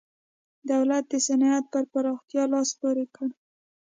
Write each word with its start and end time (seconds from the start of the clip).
دولت 0.71 1.03
د 1.11 1.13
صنعت 1.27 1.63
پر 1.73 1.83
پراختیا 1.91 2.43
لاس 2.53 2.69
پورې 2.79 3.05
کړ. 3.15 3.29